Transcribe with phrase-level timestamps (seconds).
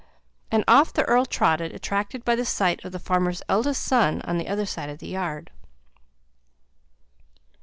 [0.51, 4.39] And off the earl trotted, attracted by the sight of the farmer's eldest son on
[4.39, 5.51] the other side of the yard.